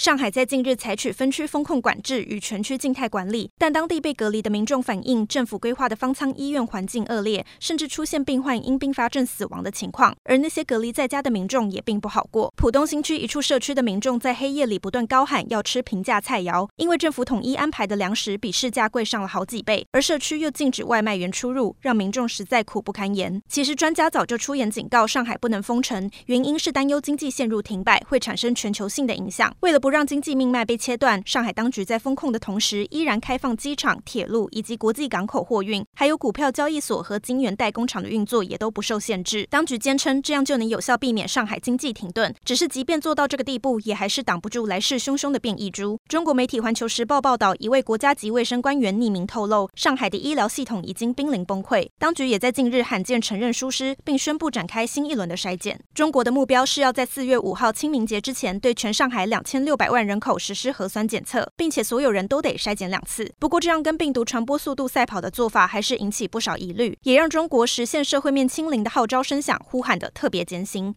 [0.00, 10.16] 上海在近日采取分区封控管制与全区静态管理，但当地被隔离的民众反映，政府规划的方舱医院环境恶劣，甚至出现病患因并发症死亡的情况。
[10.24, 12.50] 而那些隔离在家的民众也并不好过。
[12.56, 23.42] 浦东新区一处社区的民众在黑夜里不断高喊要吃平价菜肴，因为政府统一安排的粮食比市价贵上了好几倍，而社区又禁止外卖员出入，让民众实在苦不堪言。
[23.46, 29.54] 其实专家早就出言警告，上海不能封城，原因是担忧经济陷入停摆会产生全球性的影响。
[29.60, 39.46] 为了不让经济命脉被切断，上海当局在封控的同时，依然开放机场、铁路以及国际港口货运，还有股票交易所和晶圆代工厂的运作也都不受限制。
[39.50, 45.98] 当局坚称这样就能有效避免上海经济停顿，只是即便做到这个地步，也还是挡不住来势汹汹的变异株。
[46.08, 51.88] 中国媒体《环球时报》报道，一位国家级卫生官员匿名透露，上海的医疗系统已经濒临崩溃。
[51.98, 55.80] 当局也在近日罕见承认疏失，并宣布展开新一轮的筛检。
[55.94, 63.32] 中国的目标是要在四月五号清明节之前，对全上海两千六六百万人口实施核酸检测，并且所有人都得筛检两次。
[63.38, 70.92] 不过，这样跟病毒传播速度赛跑的做法，还是引起不少疑虑，也让中国实现社会面清零的号召声响呼喊得特别艰辛。